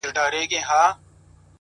[0.01, 0.83] سم وارخطا’